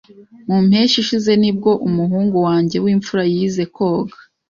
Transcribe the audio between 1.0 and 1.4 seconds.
ishize